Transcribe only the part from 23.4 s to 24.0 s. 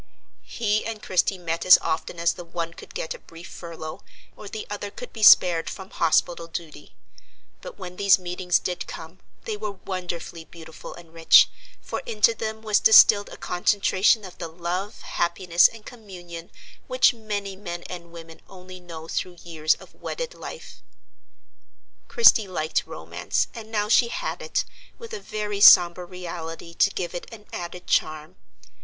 and now